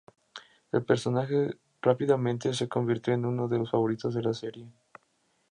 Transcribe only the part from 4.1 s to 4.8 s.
de la serie.